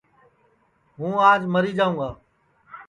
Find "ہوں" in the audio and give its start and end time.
0.97-1.13